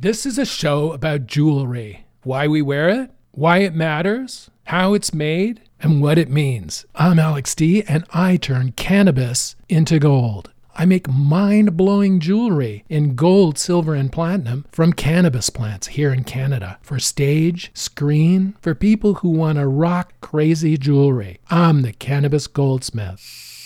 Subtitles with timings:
[0.00, 5.12] This is a show about jewelry, why we wear it, why it matters, how it's
[5.12, 6.86] made, and what it means.
[6.94, 10.52] I'm Alex D, and I turn cannabis into gold.
[10.76, 16.22] I make mind blowing jewelry in gold, silver, and platinum from cannabis plants here in
[16.22, 21.40] Canada for stage, screen, for people who want to rock crazy jewelry.
[21.50, 23.57] I'm the cannabis goldsmith.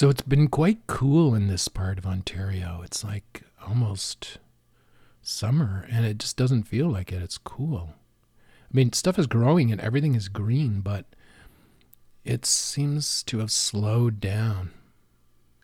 [0.00, 2.80] So it's been quite cool in this part of Ontario.
[2.82, 4.38] It's like almost
[5.20, 7.22] summer and it just doesn't feel like it.
[7.22, 7.90] It's cool.
[7.92, 11.04] I mean, stuff is growing and everything is green, but
[12.24, 14.70] it seems to have slowed down.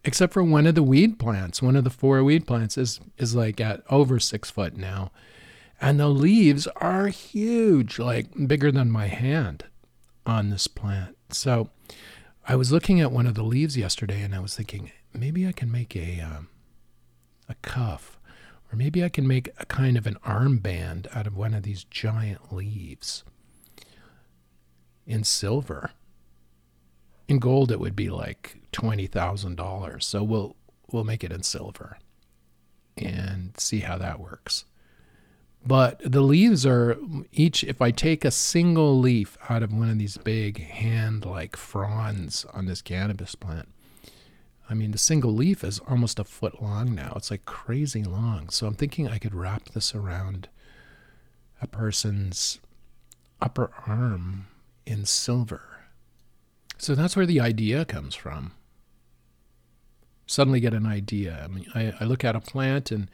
[0.05, 1.63] Except for one of the weed plants.
[1.63, 5.13] One of the four weed plants is, is like at over six foot now.
[5.80, 9.65] And the leaves are huge, like bigger than my hand
[10.27, 11.16] on this plant.
[11.30, 11.71] So
[12.49, 15.52] I was looking at one of the leaves yesterday and I was thinking maybe I
[15.52, 16.49] can make a um,
[17.49, 18.21] a cuff
[18.73, 21.83] or maybe I can make a kind of an armband out of one of these
[21.83, 23.25] giant leaves
[25.07, 25.91] in silver.
[27.27, 30.03] In gold it would be like $20,000.
[30.05, 30.55] So we'll
[30.93, 31.99] we'll make it in silver
[32.97, 34.66] and see how that works.
[35.67, 36.97] But the leaves are
[37.33, 41.57] each, if I take a single leaf out of one of these big hand like
[41.57, 43.69] fronds on this cannabis plant,
[44.71, 47.13] I mean, the single leaf is almost a foot long now.
[47.17, 48.49] It's like crazy long.
[48.49, 50.49] So I'm thinking I could wrap this around
[51.61, 52.61] a person's
[53.41, 54.47] upper arm
[54.87, 55.63] in silver.
[56.79, 58.53] So that's where the idea comes from.
[60.27, 61.41] Suddenly get an idea.
[61.43, 63.09] I mean, I, I look at a plant and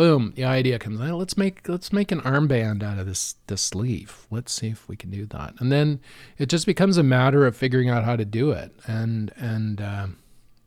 [0.00, 0.98] boom, the idea comes.
[0.98, 4.26] "Oh, let's make let's make an armband out of this this leaf.
[4.30, 5.52] Let's see if we can do that.
[5.58, 6.00] And then
[6.38, 8.72] it just becomes a matter of figuring out how to do it.
[8.86, 10.06] And and uh,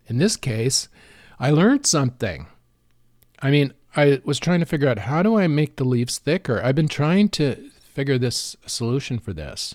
[0.06, 0.88] in this case,
[1.40, 2.46] I learned something.
[3.42, 6.62] I mean, I was trying to figure out how do I make the leaves thicker.
[6.64, 9.74] I've been trying to figure this solution for this.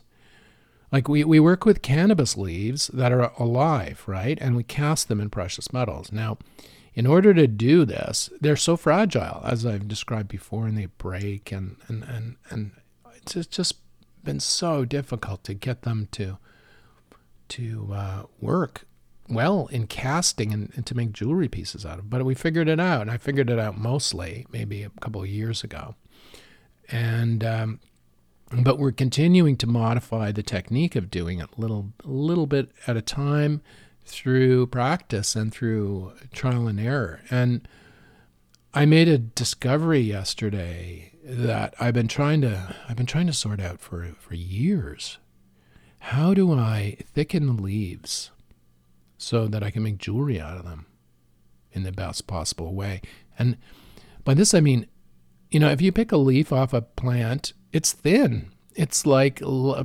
[0.92, 4.38] Like we, we work with cannabis leaves that are alive, right?
[4.40, 6.12] And we cast them in precious metals.
[6.12, 6.38] Now,
[6.94, 11.52] in order to do this, they're so fragile, as I've described before, and they break,
[11.52, 12.72] and and and, and
[13.14, 13.76] it's just-
[14.24, 16.36] been so difficult to get them to
[17.48, 18.84] to uh, work
[19.28, 22.10] well in casting and, and to make jewelry pieces out of.
[22.10, 25.28] But we figured it out, and I figured it out mostly maybe a couple of
[25.28, 25.94] years ago,
[26.90, 27.44] and.
[27.44, 27.80] Um,
[28.50, 33.02] but we're continuing to modify the technique of doing it little little bit at a
[33.02, 33.60] time
[34.08, 37.20] through practice and through trial and error.
[37.30, 37.68] And
[38.74, 43.60] I made a discovery yesterday that I've been trying to I've been trying to sort
[43.60, 45.18] out for for years.
[46.00, 48.30] How do I thicken the leaves
[49.16, 50.86] so that I can make jewelry out of them
[51.72, 53.02] in the best possible way?
[53.38, 53.56] And
[54.24, 54.86] by this I mean,
[55.50, 58.52] you know, if you pick a leaf off a plant, it's thin.
[58.74, 59.42] It's like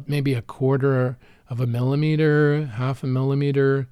[0.08, 1.18] maybe a quarter
[1.50, 3.88] of a millimeter, half a millimeter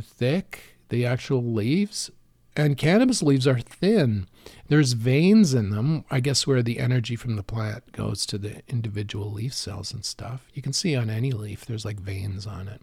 [0.00, 2.10] thick, the actual leaves.
[2.56, 4.28] And cannabis leaves are thin.
[4.68, 8.62] There's veins in them, I guess, where the energy from the plant goes to the
[8.68, 10.48] individual leaf cells and stuff.
[10.54, 12.80] You can see on any leaf, there's like veins on it.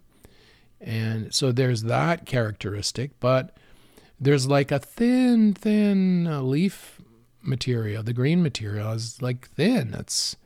[0.78, 3.56] And so there's that characteristic, but
[4.20, 7.00] there's like a thin, thin uh, leaf
[7.40, 8.02] material.
[8.02, 9.94] The green material is like thin.
[9.94, 10.36] It's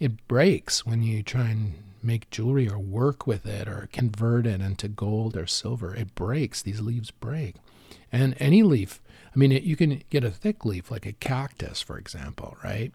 [0.00, 4.60] it breaks when you try and make jewelry or work with it or convert it
[4.60, 5.94] into gold or silver.
[5.94, 6.62] It breaks.
[6.62, 7.56] These leaves break.
[8.12, 9.00] And any leaf,
[9.34, 12.92] I mean, it, you can get a thick leaf like a cactus, for example, right?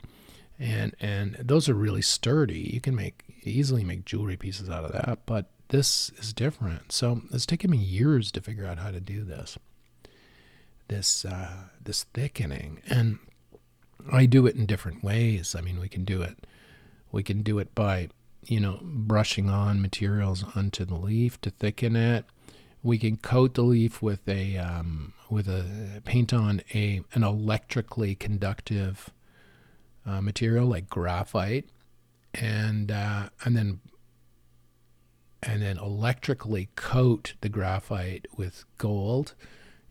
[0.58, 2.70] And and those are really sturdy.
[2.74, 5.20] You can make easily make jewelry pieces out of that.
[5.26, 6.91] But this is different.
[6.91, 9.58] So it's taken me years to figure out how to do this.
[10.88, 13.20] This uh, this thickening, and
[14.12, 15.55] I do it in different ways.
[15.55, 16.46] I mean, we can do it.
[17.12, 18.09] We can do it by,
[18.44, 22.26] you know, brushing on materials onto the leaf to thicken it.
[22.82, 28.16] We can coat the leaf with a um, with a paint on a an electrically
[28.16, 29.09] conductive
[30.06, 31.70] uh, material like graphite,
[32.34, 33.80] and uh, and then
[35.44, 39.36] and then electrically coat the graphite with gold,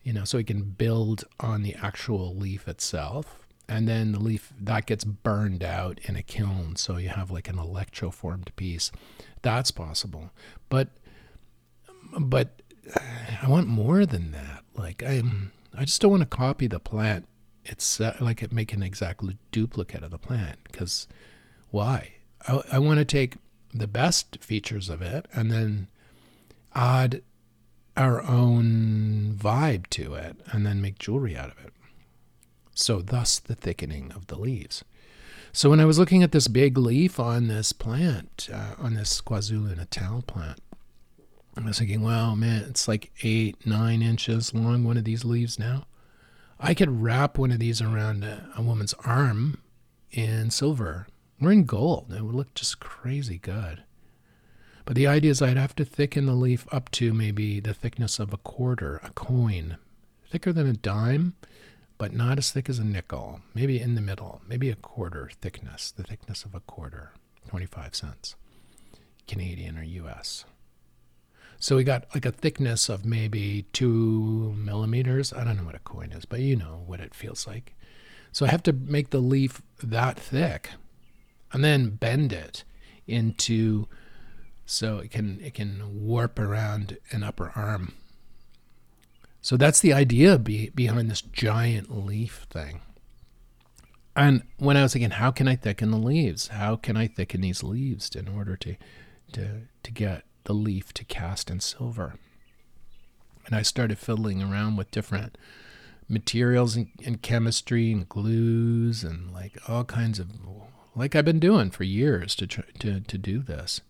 [0.03, 3.38] you know, so we can build on the actual leaf itself.
[3.69, 7.47] And then the leaf that gets burned out in a kiln, so you have like
[7.47, 8.91] an electroformed piece.
[9.43, 10.31] That's possible,
[10.69, 10.89] but
[12.19, 12.61] but
[13.41, 14.63] I want more than that.
[14.75, 17.27] Like I'm, I just don't want to copy the plant
[17.69, 21.07] it's like it make an exact duplicate of the plant because
[21.69, 22.13] why?
[22.47, 23.35] I, I want to take
[23.73, 25.87] the best features of it and then
[26.73, 27.21] add
[27.95, 31.73] our own vibe to it and then make jewelry out of it.
[32.79, 34.83] So, thus the thickening of the leaves.
[35.51, 39.19] So, when I was looking at this big leaf on this plant, uh, on this
[39.21, 40.59] KwaZulu Natal plant,
[41.57, 45.59] I was thinking, wow, man, it's like eight, nine inches long, one of these leaves
[45.59, 45.87] now.
[46.57, 49.61] I could wrap one of these around a, a woman's arm
[50.11, 51.07] in silver
[51.41, 52.13] or in gold.
[52.15, 53.83] It would look just crazy good.
[54.85, 58.19] But the idea is I'd have to thicken the leaf up to maybe the thickness
[58.19, 59.77] of a quarter, a coin,
[60.29, 61.35] thicker than a dime,
[61.99, 65.91] but not as thick as a nickel, maybe in the middle, maybe a quarter thickness,
[65.91, 67.11] the thickness of a quarter,
[67.49, 68.35] 25 cents,
[69.27, 70.45] Canadian or US.
[71.59, 75.33] So we got like a thickness of maybe two millimeters.
[75.33, 77.75] I don't know what a coin is, but you know what it feels like.
[78.31, 80.69] So I have to make the leaf that thick
[81.51, 82.63] and then bend it
[83.07, 83.87] into
[84.65, 87.95] so it can it can warp around an upper arm.
[89.41, 92.81] So that's the idea be, behind this giant leaf thing.
[94.15, 96.47] And when I was thinking, how can I thicken the leaves?
[96.47, 98.75] How can I thicken these leaves in order to
[99.33, 102.15] to to get the leaf to cast in silver.
[103.45, 105.37] And I started fiddling around with different
[106.07, 110.31] materials and, and chemistry and glues and like all kinds of
[110.95, 113.81] like I've been doing for years to try, to to do this.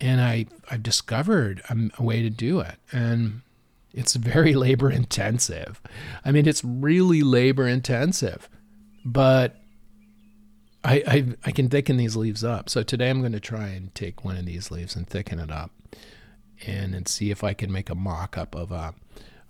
[0.00, 3.42] And I I've discovered a, a way to do it, and
[3.92, 5.80] it's very labor intensive.
[6.24, 8.48] I mean, it's really labor intensive,
[9.04, 9.56] but
[10.84, 12.68] I, I, I can thicken these leaves up.
[12.68, 15.50] So today I'm going to try and take one of these leaves and thicken it
[15.50, 15.70] up,
[16.66, 18.94] and and see if I can make a mock-up of a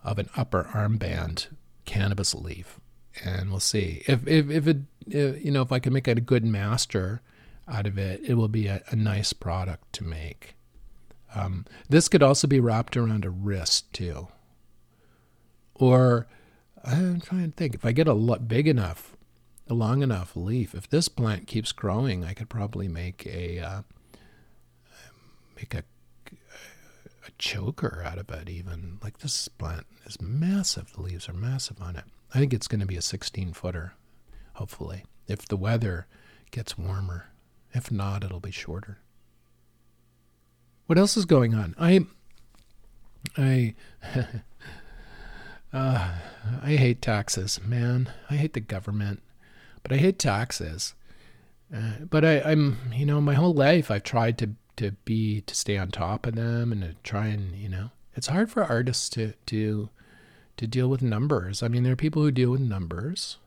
[0.04, 1.46] of an upper armband
[1.84, 2.80] cannabis leaf,
[3.24, 6.14] and we'll see if if if it if, you know if I can make a
[6.14, 7.22] good master
[7.68, 10.54] out of it, it will be a, a nice product to make.
[11.34, 14.28] Um, this could also be wrapped around a wrist too,
[15.74, 16.26] or
[16.84, 19.16] I'm trying to think if I get a lot big enough
[19.68, 20.74] a long enough leaf.
[20.74, 23.82] If this plant keeps growing, I could probably make a uh,
[25.56, 25.84] make a
[27.26, 28.48] a choker out of it.
[28.48, 30.92] Even like this plant is massive.
[30.92, 32.04] The leaves are massive on it.
[32.34, 33.94] I think it's going to be a 16 footer.
[34.54, 36.06] Hopefully, if the weather
[36.50, 37.28] gets warmer.
[37.74, 38.98] If not, it'll be shorter.
[40.86, 41.74] What else is going on?
[41.78, 42.06] I
[43.36, 43.74] I
[45.72, 46.14] uh,
[46.62, 48.10] I hate taxes, man.
[48.28, 49.22] I hate the government
[49.82, 50.94] but I hate taxes.
[51.74, 55.54] Uh, but I, I'm, you know, my whole life I've tried to to be to
[55.54, 59.08] stay on top of them and to try and, you know, it's hard for artists
[59.10, 59.88] to to
[60.56, 61.62] to deal with numbers.
[61.62, 63.38] I mean, there are people who deal with numbers,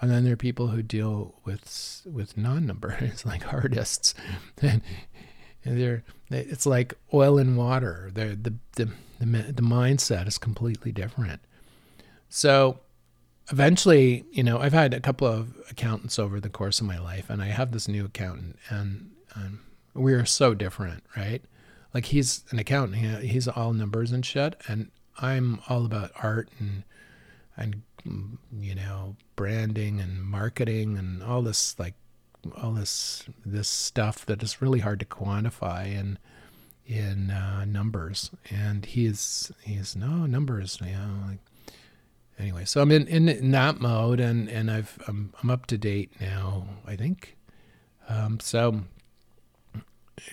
[0.00, 4.14] and then there are people who deal with with non-numbers, like artists,
[5.64, 8.10] and they're it's like oil and water.
[8.12, 8.88] They're, the the
[9.18, 11.40] the the mindset is completely different.
[12.28, 12.80] So
[13.50, 17.28] eventually, you know, I've had a couple of accountants over the course of my life,
[17.28, 19.60] and I have this new accountant, and um,
[19.94, 21.42] we are so different, right?
[21.92, 26.48] Like he's an accountant, he, he's all numbers and shit, and I'm all about art
[26.58, 26.84] and
[27.56, 27.82] and
[28.58, 31.94] you know branding and marketing and all this like
[32.60, 36.18] all this this stuff that is really hard to quantify and
[36.86, 38.30] in uh, numbers.
[38.50, 41.38] And he's he's no numbers, you know, like
[42.38, 45.78] anyway, so I'm in, in, in that mode, and and I've I'm, I'm up to
[45.78, 46.66] date now.
[46.86, 47.36] I think.
[48.08, 48.82] Um, so.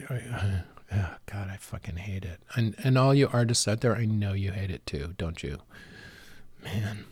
[0.10, 0.62] Uh,
[0.94, 2.42] oh God, I fucking hate it.
[2.56, 5.60] And and all you artists out there, I know you hate it too, don't you?
[6.64, 7.06] Man.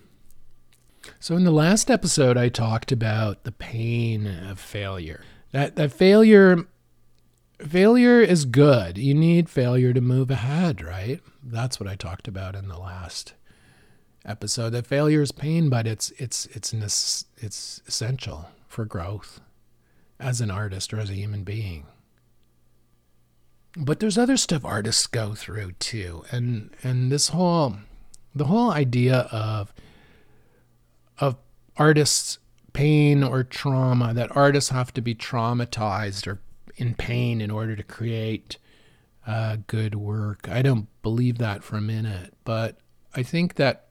[1.20, 5.24] So in the last episode, I talked about the pain of failure.
[5.52, 6.66] That that failure
[7.60, 8.98] failure is good.
[8.98, 11.22] You need failure to move ahead, right?
[11.44, 13.34] That's what I talked about in the last
[14.26, 16.74] episode that failure is pain, but it's it's it's
[17.38, 19.40] it's essential for growth
[20.20, 21.86] as an artist or as a human being.
[23.76, 27.78] But there's other stuff artists go through too, and and this whole
[28.36, 29.74] the whole idea of
[31.20, 31.36] of
[31.78, 32.40] artists
[32.74, 36.40] pain or trauma that artists have to be traumatized or
[36.76, 38.58] in pain in order to create
[39.26, 40.48] uh, good work.
[40.50, 42.78] I don't believe that for a minute, but
[43.16, 43.88] I think that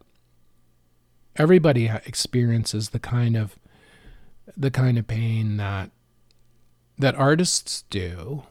[1.37, 3.59] everybody experiences the kind of
[4.57, 5.91] the kind of pain that
[6.99, 8.45] that artists do.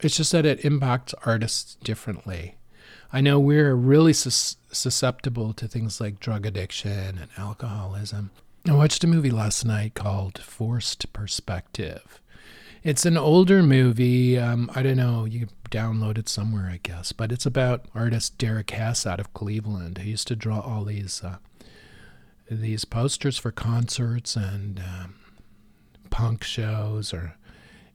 [0.00, 2.56] It's just that it impacts artists differently.
[3.12, 8.30] I know we're really sus- susceptible to things like drug addiction and alcoholism.
[8.68, 12.20] I watched a movie last night called Forced Perspective.
[12.82, 14.38] It's an older movie.
[14.38, 15.24] Um, I don't know.
[15.24, 17.12] You download it somewhere, I guess.
[17.12, 19.98] But it's about artist Derek Hess out of Cleveland.
[19.98, 21.38] He used to draw all these uh,
[22.50, 25.14] these posters for concerts and um,
[26.10, 27.36] punk shows or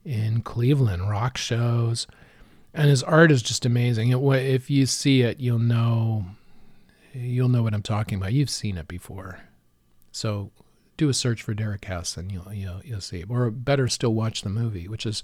[0.03, 2.07] in Cleveland rock shows
[2.73, 4.09] and his art is just amazing.
[4.09, 6.25] It, if you see it, you'll know
[7.13, 8.33] you'll know what I'm talking about.
[8.33, 9.39] You've seen it before,
[10.11, 10.51] so
[10.97, 13.23] do a search for Derek Hess and you'll you'll, you'll see.
[13.27, 15.23] Or better still, watch the movie, which is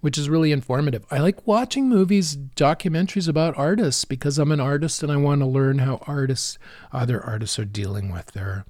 [0.00, 1.06] which is really informative.
[1.10, 5.46] I like watching movies, documentaries about artists because I'm an artist and I want to
[5.46, 6.58] learn how artists,
[6.92, 8.66] other artists, are dealing with their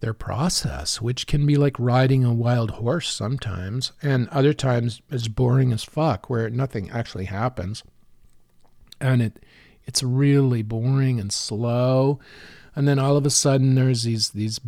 [0.00, 5.28] their process, which can be like riding a wild horse sometimes, and other times is
[5.28, 7.82] boring as fuck, where nothing actually happens,
[9.00, 9.44] and it
[9.88, 12.20] it's really boring and slow,
[12.76, 14.60] and then all of a sudden there's these these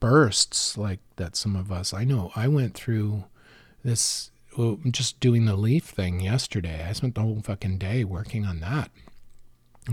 [0.00, 1.36] bursts like that.
[1.36, 3.24] Some of us, I know, I went through
[3.82, 4.30] this
[4.90, 6.84] just doing the leaf thing yesterday.
[6.86, 8.90] I spent the whole fucking day working on that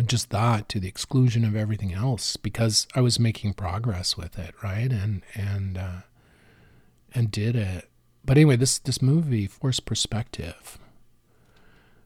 [0.03, 4.53] just that to the exclusion of everything else because I was making progress with it,
[4.61, 4.91] right?
[4.91, 6.01] And and uh,
[7.13, 7.89] and did it.
[8.25, 10.77] But anyway, this this movie Forced Perspective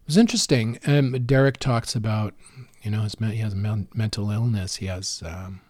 [0.09, 0.79] was interesting.
[0.87, 2.33] Um, Derek talks about
[2.81, 4.77] you know his he has mental illness.
[4.77, 5.61] He has um,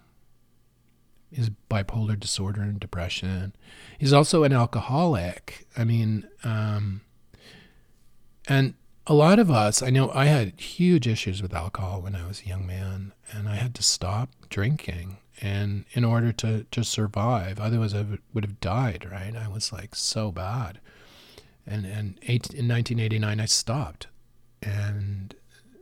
[1.32, 3.54] his bipolar disorder and depression.
[3.98, 5.68] He's also an alcoholic.
[5.76, 7.02] I mean, um,
[8.48, 12.26] and a lot of us, I know I had huge issues with alcohol when I
[12.26, 16.84] was a young man, and I had to stop drinking and in order to, to
[16.84, 17.60] survive.
[17.60, 19.36] Otherwise, I would have died, right?
[19.36, 20.80] I was like so bad.
[21.66, 24.08] And, and eight, in 1989, I stopped,
[24.62, 25.36] and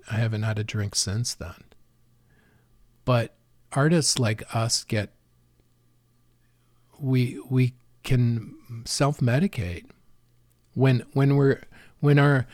[0.10, 1.64] I haven't had a drink since then.
[3.06, 3.36] But
[3.72, 5.12] artists like us get,
[7.00, 8.56] we, we can
[8.86, 9.86] self medicate
[10.74, 11.62] when, when we're,
[12.00, 12.48] when our,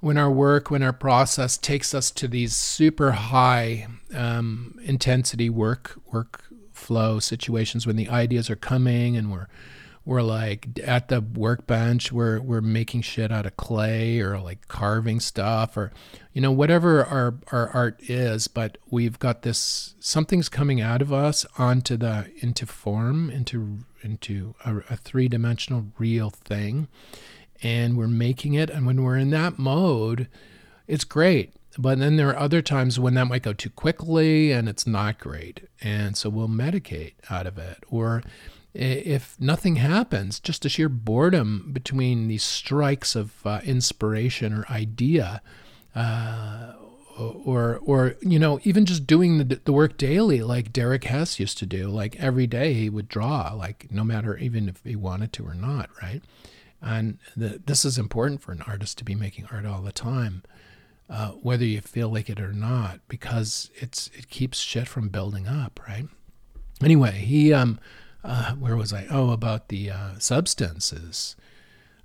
[0.00, 5.98] when our work, when our process takes us to these super high um, intensity work
[6.12, 9.48] workflow situations, when the ideas are coming and we're
[10.04, 15.20] we're like at the workbench, we're we're making shit out of clay or like carving
[15.20, 15.92] stuff or
[16.32, 21.12] you know whatever our our art is, but we've got this something's coming out of
[21.12, 26.88] us onto the into form into into a, a three dimensional real thing
[27.62, 28.70] and we're making it.
[28.70, 30.28] And when we're in that mode,
[30.86, 31.54] it's great.
[31.76, 35.18] But then there are other times when that might go too quickly and it's not
[35.18, 35.68] great.
[35.80, 37.84] And so we'll medicate out of it.
[37.88, 38.22] Or
[38.78, 45.42] if nothing happens, just a sheer boredom between these strikes of uh, inspiration or idea,
[45.94, 46.74] uh,
[47.18, 51.58] or or you know even just doing the, the work daily like Derek Hess used
[51.58, 55.32] to do like every day he would draw like no matter even if he wanted
[55.32, 56.22] to or not right
[56.80, 60.42] and the, this is important for an artist to be making art all the time,
[61.10, 65.48] uh, whether you feel like it or not, because it's it keeps shit from building
[65.48, 66.06] up, right?
[66.82, 67.80] Anyway, he um,
[68.28, 69.06] uh, where was I?
[69.10, 71.34] Oh, about the uh, substances.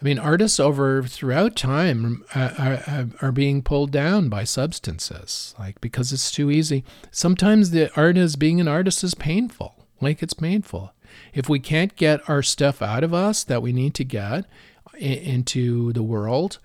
[0.02, 5.80] I mean, artists over throughout time uh, are, are, being pulled down by substances, like
[5.82, 6.84] because it's too easy.
[7.12, 10.94] Sometimes the art as being an artist is painful, like it's painful.
[11.34, 14.46] If we can't get our stuff out of us that we need to get
[14.98, 16.60] into the world,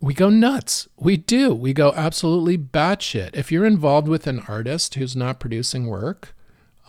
[0.00, 0.88] we go nuts.
[0.96, 1.54] We do.
[1.54, 3.34] We go absolutely batshit.
[3.34, 6.35] If you're involved with an artist who's not producing work,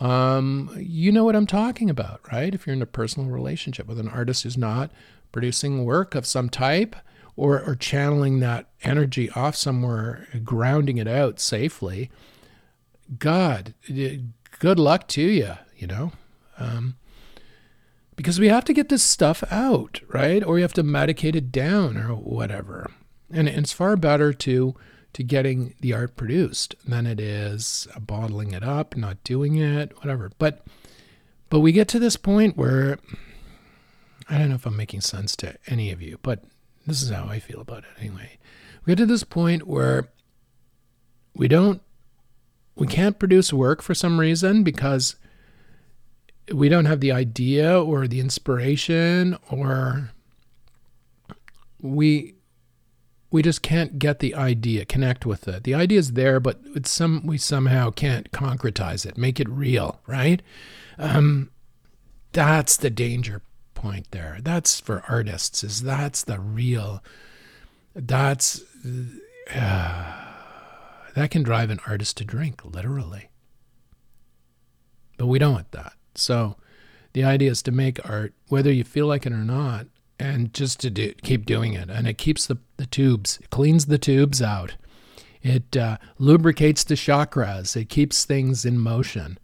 [0.00, 2.54] um, you know what I'm talking about, right?
[2.54, 4.90] If you're in a personal relationship with an artist who's not
[5.32, 6.96] producing work of some type
[7.36, 12.10] or, or channeling that energy off somewhere, grounding it out safely,
[13.18, 13.74] God,
[14.58, 16.12] good luck to you you know?
[16.58, 16.96] Um,
[18.16, 20.44] because we have to get this stuff out, right?
[20.44, 22.90] Or you have to medicate it down or whatever.
[23.30, 24.74] And it's far better to
[25.12, 30.30] to getting the art produced than it is bottling it up, not doing it, whatever.
[30.38, 30.64] But
[31.50, 32.98] but we get to this point where
[34.28, 36.44] I don't know if I'm making sense to any of you, but
[36.86, 38.38] this is how I feel about it anyway.
[38.84, 40.08] We get to this point where
[41.34, 41.82] we don't
[42.74, 45.16] we can't produce work for some reason because
[46.52, 50.12] we don't have the idea or the inspiration or
[51.80, 52.34] we
[53.30, 56.90] we just can't get the idea connect with it the idea is there but it's
[56.90, 60.42] some we somehow can't concretize it make it real right
[60.98, 61.50] um,
[62.32, 63.42] that's the danger
[63.74, 67.02] point there that's for artists is that's the real
[67.94, 68.62] that's
[69.54, 70.12] uh,
[71.14, 73.28] that can drive an artist to drink, literally.
[75.16, 75.94] But we don't want that.
[76.14, 76.56] So
[77.12, 79.86] the idea is to make art, whether you feel like it or not,
[80.18, 81.88] and just to do, keep doing it.
[81.90, 84.76] And it keeps the, the tubes, it cleans the tubes out.
[85.42, 87.76] It uh, lubricates the chakras.
[87.76, 89.38] It keeps things in motion,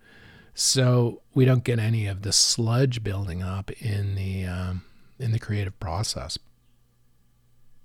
[0.52, 4.83] so we don't get any of the sludge building up in the um,
[5.21, 6.37] in the creative process.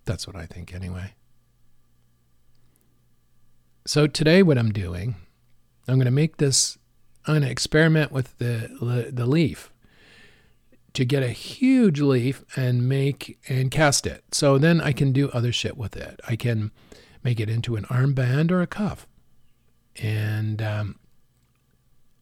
[0.05, 1.13] That's what I think, anyway.
[3.86, 5.15] So today, what I'm doing,
[5.88, 6.79] I'm going to make this.
[7.27, 9.72] I'm going to experiment with the the leaf
[10.93, 14.24] to get a huge leaf and make and cast it.
[14.31, 16.19] So then I can do other shit with it.
[16.27, 16.72] I can
[17.24, 19.08] make it into an armband or a cuff,
[20.01, 21.00] and um,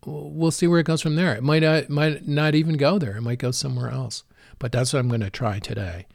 [0.05, 1.35] we'll see where it goes from there.
[1.35, 3.17] It might not, might not even go there.
[3.17, 4.23] It might go somewhere else.
[4.59, 6.07] But that's what I'm going to try today.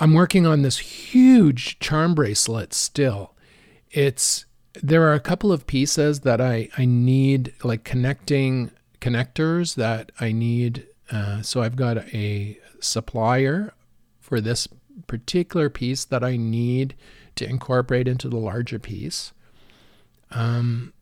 [0.00, 3.34] I'm working on this huge charm bracelet still.
[3.90, 4.46] It's
[4.82, 10.32] there are a couple of pieces that I, I need, like connecting connectors that I
[10.32, 10.86] need.
[11.10, 13.74] Uh, so I've got a supplier
[14.20, 14.68] for this
[15.06, 16.94] particular piece that I need
[17.36, 19.32] to incorporate into the larger piece.
[20.30, 20.92] Um,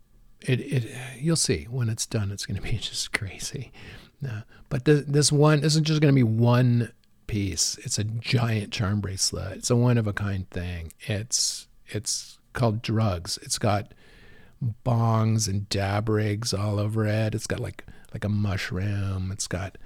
[0.41, 2.31] it, it you'll see when it's done.
[2.33, 3.73] It's going to be just crazy.
[4.27, 6.93] Uh, but the, this one isn't just going to be one
[7.27, 7.79] piece.
[7.83, 9.59] It's a giant charm bracelet.
[9.59, 10.93] It's a one of a kind thing.
[11.01, 13.39] It's it's called drugs.
[13.43, 13.93] It's got
[14.85, 17.35] bongs and dab rigs all over it.
[17.35, 19.31] It's got like like a mushroom.
[19.33, 19.79] It's got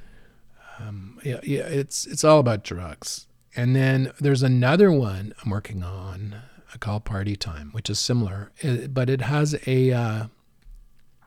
[0.78, 3.26] um, yeah, yeah, it's it's all about drugs.
[3.54, 6.36] And then there's another one I'm working on
[6.78, 8.52] called Party Time, which is similar,
[8.88, 10.26] but it has a uh,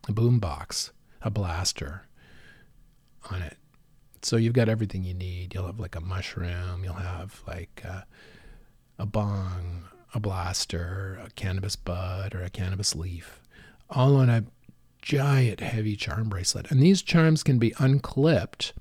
[0.07, 0.91] a boom box,
[1.21, 2.07] a blaster
[3.31, 3.57] on it.
[4.21, 5.53] So you've got everything you need.
[5.53, 6.83] You'll have like a mushroom.
[6.83, 8.01] You'll have like uh,
[8.97, 13.41] a bong, a blaster, a cannabis bud, or a cannabis leaf,
[13.89, 14.45] all on a
[15.01, 16.69] giant heavy charm bracelet.
[16.69, 18.73] And these charms can be unclipped.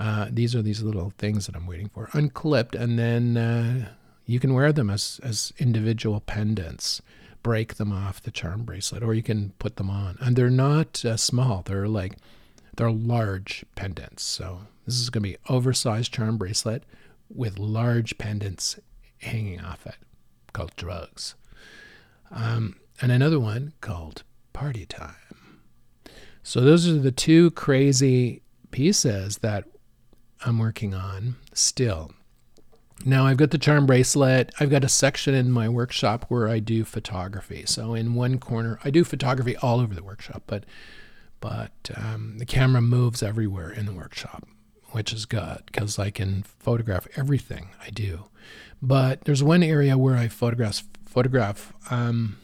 [0.00, 3.88] Uh, these are these little things that I'm waiting for, unclipped, and then uh,
[4.24, 7.02] you can wear them as as individual pendants.
[7.42, 10.16] Break them off the charm bracelet, or you can put them on.
[10.20, 12.16] And they're not uh, small; they're like
[12.76, 14.22] they're large pendants.
[14.22, 16.84] So this is going to be oversized charm bracelet
[17.28, 18.78] with large pendants
[19.18, 19.96] hanging off it
[20.54, 21.34] called drugs.
[22.30, 24.22] Um, and another one called
[24.54, 25.14] Party Time.
[26.42, 29.64] So those are the two crazy pieces that
[30.44, 32.12] I'm working on still.
[33.04, 34.52] Now I've got the charm bracelet.
[34.60, 37.64] I've got a section in my workshop where I do photography.
[37.66, 40.64] So in one corner, I do photography all over the workshop, but
[41.40, 44.46] but um, the camera moves everywhere in the workshop,
[44.90, 48.26] which is good because I can photograph everything I do.
[48.82, 52.36] But there's one area where I photograph photograph um,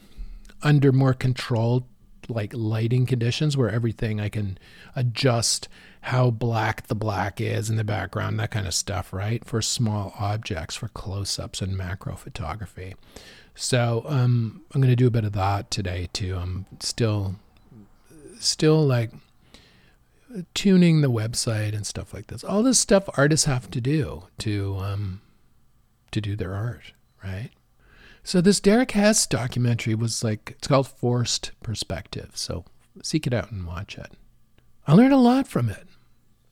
[0.62, 1.84] under more controlled
[2.28, 4.58] like lighting conditions where everything I can
[4.96, 5.68] adjust
[6.06, 9.44] how black the black is in the background, that kind of stuff, right?
[9.44, 12.94] For small objects, for close ups and macro photography.
[13.56, 16.36] So um, I'm going to do a bit of that today too.
[16.36, 17.34] I'm still,
[18.38, 19.10] still like
[20.54, 22.44] tuning the website and stuff like this.
[22.44, 25.22] All this stuff artists have to do to um,
[26.12, 26.92] to do their art,
[27.24, 27.50] right?
[28.22, 32.30] So this Derek Hess documentary was like it's called Forced Perspective.
[32.34, 32.64] So
[33.02, 34.12] seek it out and watch it.
[34.86, 35.88] I learned a lot from it.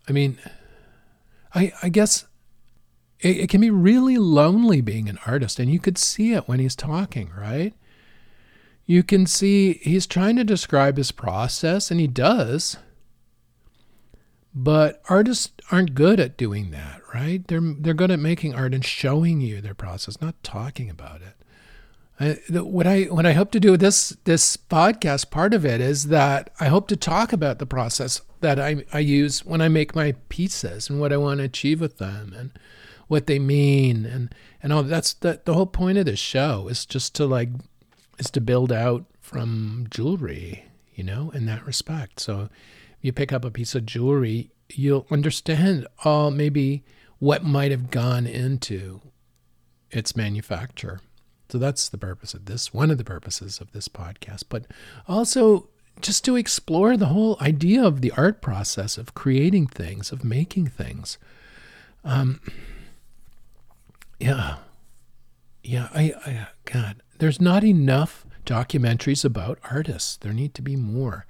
[0.09, 0.38] I mean,
[1.55, 2.27] I I guess
[3.21, 6.61] it, it can be really lonely being an artist, and you could see it when
[6.61, 7.75] he's talking, right?
[8.87, 12.77] You can see he's trying to describe his process, and he does.
[14.55, 17.47] But artists aren't good at doing that, right?
[17.49, 21.35] They're they're good at making art and showing you their process, not talking about it.
[22.18, 26.09] What I what I hope to do with this this podcast, part of it is
[26.09, 29.96] that I hope to talk about the process that I, I use when I make
[29.96, 32.53] my pieces and what I want to achieve with them and
[33.09, 36.87] what they mean and and all that's the the whole point of this show is
[36.87, 37.48] just to like
[38.18, 42.20] is to build out from jewelry, you know, in that respect.
[42.20, 42.48] So
[43.00, 46.85] you pick up a piece of jewelry, you'll understand all maybe
[47.18, 49.00] what might have gone into
[49.90, 51.00] its manufacture.
[51.55, 54.67] So that's the purpose of this, one of the purposes of this podcast, but
[55.07, 55.69] also
[56.01, 60.67] just to explore the whole idea of the art process of creating things, of making
[60.67, 61.17] things.
[62.05, 62.40] Um,
[64.19, 64.57] yeah.
[65.62, 70.17] Yeah, I, I, God, there's not enough documentaries about artists.
[70.17, 71.25] There need to be more.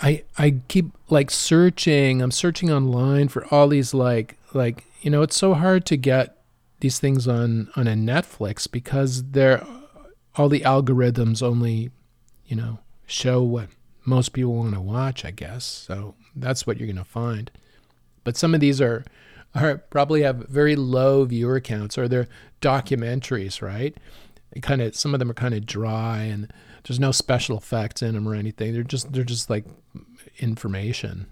[0.00, 2.22] I I keep like searching.
[2.22, 6.34] I'm searching online for all these like like you know it's so hard to get
[6.80, 9.66] these things on on a Netflix because they're
[10.36, 11.90] all the algorithms only
[12.46, 13.68] you know, show what
[14.04, 15.64] most people want to watch, I guess.
[15.64, 17.50] So that's what you're going to find.
[18.22, 19.04] But some of these are
[19.54, 22.26] are probably have very low viewer counts or they're
[22.60, 23.96] documentaries, right?
[24.62, 26.52] Kind of some of them are kind of dry and
[26.84, 28.72] there's no special effects in them or anything.
[28.72, 29.64] They're just they're just like
[30.38, 31.26] information.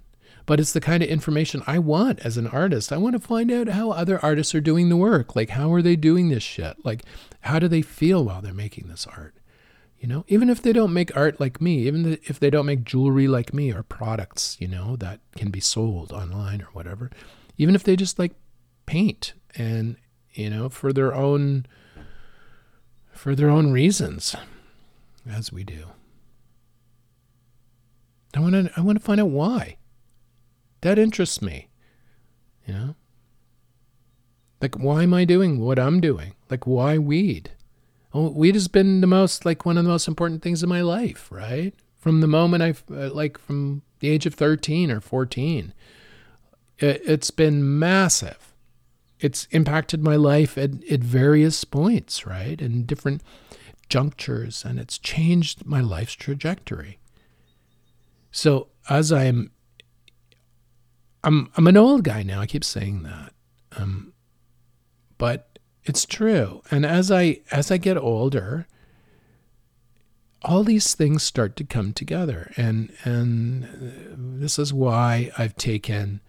[0.46, 2.92] But it's the kind of information I want as an artist.
[2.92, 5.36] I want to find out how other artists are doing the work.
[5.36, 6.84] Like how are they doing this shit?
[6.84, 7.04] Like
[7.42, 9.34] how do they feel while they're making this art?
[9.98, 12.82] You know, even if they don't make art like me, even if they don't make
[12.82, 17.08] jewelry like me or products, you know, that can be sold online or whatever,
[17.56, 18.32] even if they just like
[18.84, 19.96] paint and,
[20.32, 21.66] you know, for their own
[23.12, 24.34] for their own reasons,
[25.30, 25.86] as we do.
[28.34, 29.76] I want to I want to find out why.
[30.82, 31.68] That interests me.
[32.66, 32.94] You know?
[34.60, 36.34] Like why am I doing what I'm doing?
[36.50, 37.50] Like why weed?
[38.14, 40.82] Oh, weed has been the most like one of the most important things in my
[40.82, 41.74] life, right?
[41.98, 45.72] From the moment I uh, like from the age of 13 or 14.
[46.78, 48.52] It, it's been massive.
[49.18, 52.60] It's impacted my life at, at various points, right?
[52.60, 53.22] And different
[53.88, 56.98] junctures, and it's changed my life's trajectory.
[58.32, 59.52] So as I'm
[61.24, 62.40] I'm I'm an old guy now.
[62.40, 63.32] I keep saying that.
[63.76, 64.12] Um,
[65.18, 66.62] but it's true.
[66.70, 68.66] And as I as I get older,
[70.42, 72.52] all these things start to come together.
[72.56, 76.20] And and this is why I've taken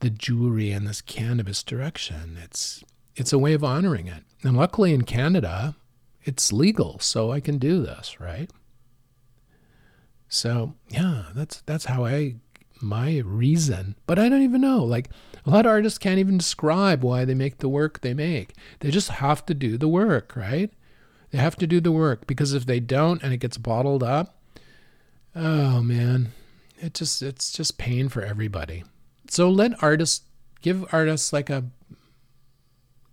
[0.00, 2.38] the jewelry and this cannabis direction.
[2.42, 2.82] It's
[3.16, 4.22] it's a way of honoring it.
[4.42, 5.76] And luckily in Canada,
[6.22, 8.50] it's legal, so I can do this, right?
[10.28, 12.36] So yeah, that's that's how I
[12.80, 13.96] my reason.
[14.06, 14.84] But I don't even know.
[14.84, 15.10] Like
[15.46, 18.54] a lot of artists can't even describe why they make the work they make.
[18.80, 20.72] They just have to do the work, right?
[21.30, 24.40] They have to do the work because if they don't and it gets bottled up,
[25.34, 26.32] oh man,
[26.78, 28.84] it just it's just pain for everybody.
[29.28, 30.24] So let artists
[30.62, 31.64] give artists like a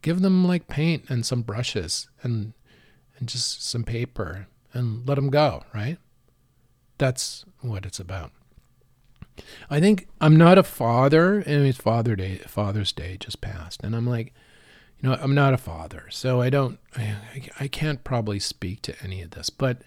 [0.02, 2.54] give them like paint and some brushes and
[3.18, 5.98] and just some paper and let them go, right?
[6.98, 8.32] That's what it's about.
[9.70, 12.38] I think I'm not a father, and it's Father Day.
[12.48, 14.34] Father's Day just passed, and I'm like,
[15.00, 17.16] you know, I'm not a father, so I don't, I,
[17.60, 19.82] I can't probably speak to any of this, but,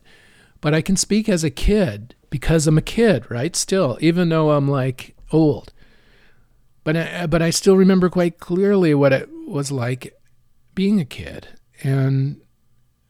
[0.60, 3.56] but I can speak as a kid because I'm a kid, right?
[3.56, 5.72] Still, even though I'm like old,
[6.84, 10.14] but I, but I still remember quite clearly what it was like
[10.74, 11.48] being a kid,
[11.82, 12.40] and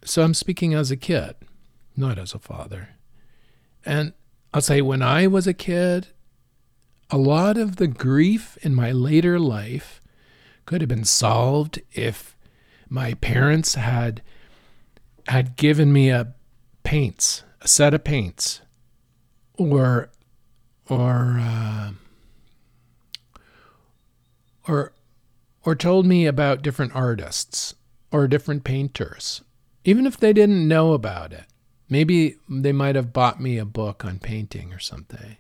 [0.05, 1.35] so I'm speaking as a kid,
[1.97, 2.91] not as a father,
[3.85, 4.13] and
[4.55, 6.09] I'll say when I was a kid
[7.11, 10.03] a lot of the grief in my later life
[10.67, 12.37] could have been solved if
[12.89, 14.23] my parents had
[15.29, 16.35] had given me a
[16.83, 18.61] paints, a set of paints,
[19.55, 20.11] or
[20.89, 21.91] or uh,
[24.67, 24.93] or
[25.65, 27.75] or told me about different artists
[28.11, 29.43] or different painters,
[29.85, 31.45] even if they didn't know about it.
[31.91, 35.39] Maybe they might have bought me a book on painting or something.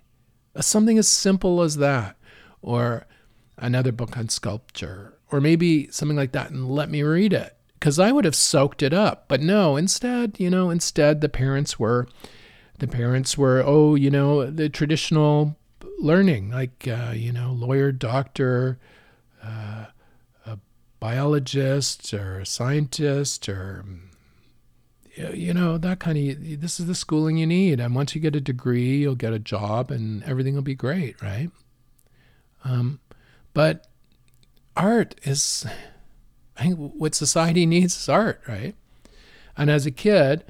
[0.60, 2.16] Something as simple as that,
[2.62, 3.06] or
[3.56, 7.56] another book on sculpture, or maybe something like that, and let me read it.
[7.74, 9.26] Because I would have soaked it up.
[9.28, 12.08] But no, instead, you know, instead the parents were,
[12.78, 15.56] the parents were, oh, you know, the traditional
[16.00, 18.78] learning, like, uh, you know, lawyer, doctor,
[19.44, 19.86] uh,
[20.44, 20.58] a
[20.98, 23.84] biologist, or a scientist, or
[25.34, 28.36] you know that kind of this is the schooling you need and once you get
[28.36, 31.50] a degree you'll get a job and everything will be great right?
[32.64, 33.00] Um,
[33.54, 33.86] but
[34.76, 35.66] art is
[36.56, 38.74] i think what society needs is art right?
[39.56, 40.44] And as a kid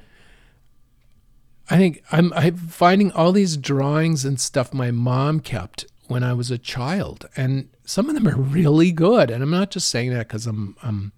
[1.69, 6.33] i think i'm i'm finding all these drawings and stuff my mom kept when i
[6.33, 10.11] was a child and some of them are really good and i'm not just saying
[10.11, 11.11] that because i'm i'm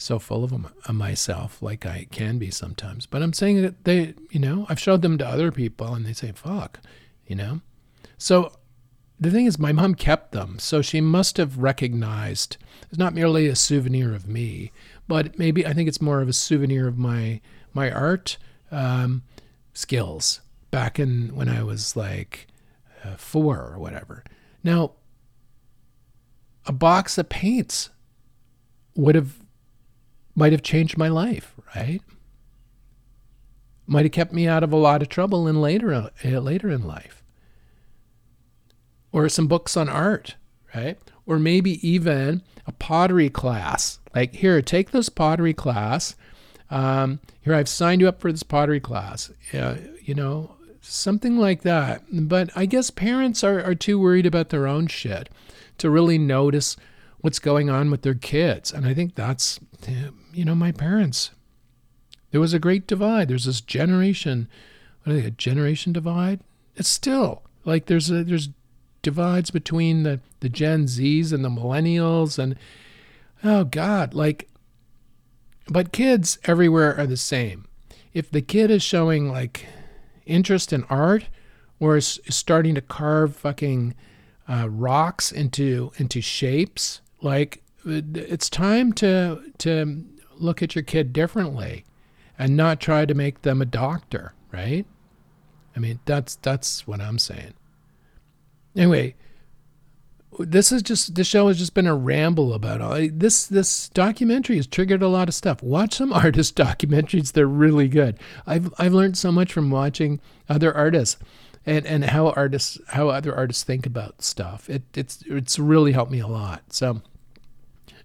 [0.00, 0.52] so full of,
[0.94, 3.06] myself like I can be sometimes.
[3.06, 6.14] But I'm saying that they, you know, I've showed them to other people and they
[6.14, 6.80] say, fuck,
[7.26, 7.60] you know?
[8.16, 8.52] So
[9.18, 10.58] the thing is, my mom kept them.
[10.58, 12.56] So she must have recognized
[12.88, 14.72] it's not merely a souvenir of me,
[15.06, 17.40] but maybe I think it's more of a souvenir of my,
[17.74, 18.38] my art
[18.70, 19.22] um,
[19.74, 22.46] skills back in when I was like
[23.04, 24.24] uh, four or whatever.
[24.64, 24.92] Now,
[26.64, 27.90] a box of paints
[28.94, 29.39] would have
[30.34, 32.00] might have changed my life, right?
[33.86, 36.86] Might have kept me out of a lot of trouble in later uh, later in
[36.86, 37.22] life.
[39.12, 40.36] Or some books on art,
[40.74, 40.98] right?
[41.26, 43.98] Or maybe even a pottery class.
[44.14, 46.14] Like here, take this pottery class.
[46.70, 49.32] Um, here, I've signed you up for this pottery class.
[49.52, 52.02] Uh, you know, something like that.
[52.12, 55.28] But I guess parents are, are too worried about their own shit
[55.78, 56.76] to really notice
[57.20, 58.72] what's going on with their kids.
[58.72, 59.60] And I think that's,
[60.32, 61.30] you know, my parents.
[62.30, 63.28] There was a great divide.
[63.28, 64.48] There's this generation,
[65.02, 66.40] what are they, a generation divide?
[66.76, 68.50] It's still like there's a, there's
[69.02, 72.56] divides between the, the Gen Zs and the millennials and
[73.42, 74.48] oh God, like
[75.68, 77.66] but kids everywhere are the same.
[78.12, 79.66] If the kid is showing like
[80.26, 81.28] interest in art
[81.78, 83.94] or is, is starting to carve fucking
[84.48, 90.04] uh, rocks into into shapes, like uh, it's time to to
[90.36, 91.84] look at your kid differently
[92.38, 94.86] and not try to make them a doctor, right?
[95.76, 97.54] I mean, that's that's what I'm saying.
[98.74, 99.14] Anyway,
[100.38, 104.56] this is just the show has just been a ramble about all this this documentary
[104.56, 108.94] has triggered a lot of stuff watch some artist documentaries they're really good i've i've
[108.94, 111.16] learned so much from watching other artists
[111.70, 116.12] and and how artists how other artists think about stuff it it's it's really helped
[116.12, 117.00] me a lot so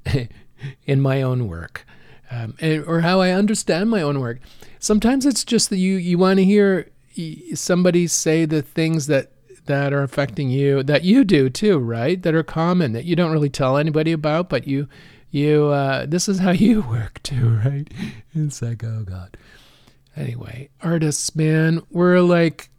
[0.86, 1.86] in my own work
[2.32, 4.40] um, and, or how i understand my own work
[4.80, 6.90] sometimes it's just that you you want to hear
[7.54, 9.32] somebody say the things that
[9.66, 12.22] that are affecting you that you do too, right?
[12.22, 14.88] That are common that you don't really tell anybody about, but you
[15.32, 17.88] you uh, this is how you work too, right?
[18.34, 19.38] It's like oh god.
[20.16, 22.70] Anyway, artists, man, we're like,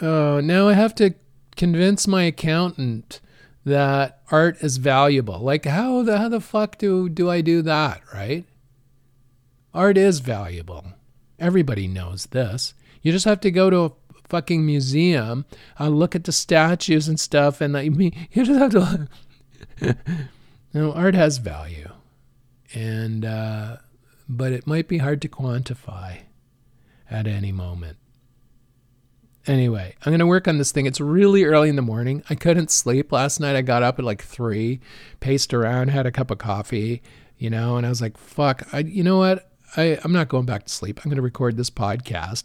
[0.00, 1.14] oh, now I have to
[1.56, 3.20] convince my accountant
[3.64, 5.38] that art is valuable.
[5.38, 8.44] Like how the how the fuck do do I do that, right?
[9.72, 10.84] Art is valuable.
[11.38, 12.74] Everybody knows this.
[13.02, 13.92] You just have to go to a
[14.30, 15.44] fucking museum,
[15.78, 19.08] I look at the statues and stuff, and I mean, you just have to.
[19.80, 19.94] you
[20.74, 21.90] know, art has value,
[22.72, 23.76] and uh,
[24.28, 26.20] but it might be hard to quantify
[27.10, 27.98] at any moment.
[29.50, 30.86] Anyway, I'm going to work on this thing.
[30.86, 32.22] It's really early in the morning.
[32.30, 33.56] I couldn't sleep last night.
[33.56, 34.78] I got up at like three,
[35.18, 37.02] paced around, had a cup of coffee,
[37.36, 39.50] you know, and I was like, fuck, I, you know what?
[39.76, 41.00] I, I'm not going back to sleep.
[41.00, 42.44] I'm going to record this podcast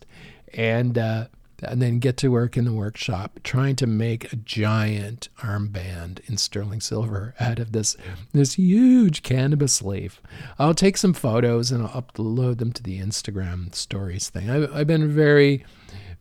[0.56, 1.28] and uh,
[1.63, 6.38] and then get to work in the workshop trying to make a giant armband in
[6.38, 7.96] sterling silver out of this
[8.34, 10.22] this huge cannabis leaf.
[10.60, 14.50] I'll take some photos and I'll upload them to the Instagram stories thing.
[14.50, 15.65] I've, I've been very,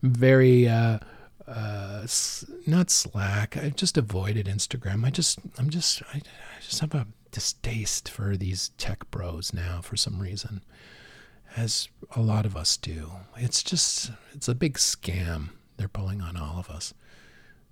[0.01, 0.99] very uh,
[1.47, 2.07] uh,
[2.65, 3.57] not slack.
[3.57, 5.05] I've just avoided Instagram.
[5.05, 9.81] I just I'm just I, I just have a distaste for these tech bros now
[9.81, 10.61] for some reason
[11.55, 13.11] as a lot of us do.
[13.37, 16.93] It's just, it's a big scam they're pulling on all of us.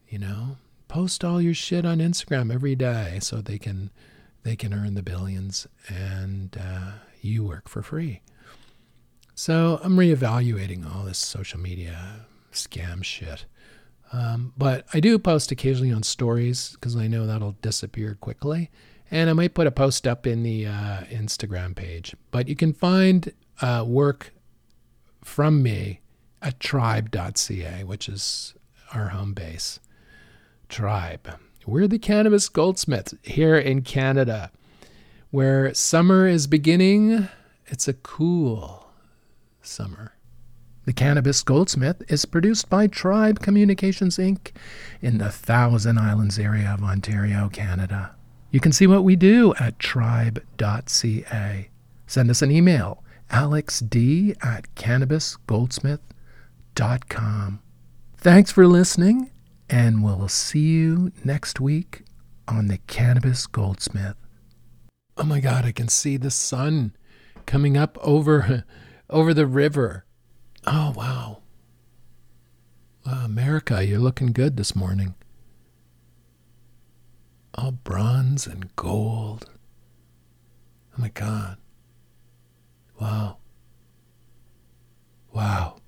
[0.08, 3.92] You know, post all your shit on Instagram every day so they can,
[4.44, 6.92] they can earn the billions and uh,
[7.22, 8.22] you work for free.
[9.36, 13.46] So I'm reevaluating all this social media scam shit.
[14.12, 18.70] Um, but I do post occasionally on stories because I know that'll disappear quickly.
[19.10, 22.16] And I might put a post up in the uh, Instagram page.
[22.32, 24.34] But you can find uh, work
[25.24, 26.02] from me
[26.42, 28.54] at tribe.ca, which is
[28.94, 29.80] our home base.
[30.68, 31.40] Tribe.
[31.66, 34.52] We're the cannabis goldsmiths here in Canada,
[35.32, 37.30] where summer is beginning.
[37.68, 38.90] It's a cool
[39.62, 40.16] summer.
[40.86, 44.52] The Cannabis Goldsmith is produced by Tribe Communications Inc.
[45.02, 48.14] in the Thousand Islands area of Ontario, Canada.
[48.52, 51.70] You can see what we do at tribe.ca.
[52.06, 57.60] Send us an email alexd at cannabisgoldsmith.com.
[58.18, 59.32] Thanks for listening,
[59.70, 62.04] and we'll see you next week
[62.48, 64.16] on the Cannabis Goldsmith.
[65.18, 66.94] Oh my God, I can see the sun
[67.46, 68.64] coming up over,
[69.10, 70.06] over the river.
[70.66, 70.94] Oh.
[70.96, 71.42] Wow,
[73.06, 75.16] America, you're looking good this morning.
[77.56, 79.50] All bronze and gold.
[80.98, 81.58] Oh my God.
[83.00, 83.38] Wow.
[85.34, 85.83] Wow.